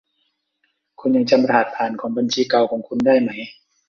[0.99, 3.31] คุณยังจำรหัสผ่านของบัญชีเก่าของคุณได้ไหม